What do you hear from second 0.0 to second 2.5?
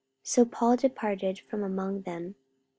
44:017:033 So Paul departed from among them.